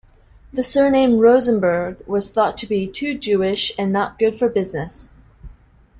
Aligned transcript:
The 0.51 0.63
surname 0.63 1.19
"Rosenberg" 1.19 2.03
was 2.07 2.31
thought 2.31 2.57
to 2.57 2.65
be 2.65 2.87
"too 2.87 3.15
Jewish" 3.15 3.71
and 3.77 3.93
not 3.93 4.17
good 4.17 4.35
for 4.39 4.49
business. 4.49 5.13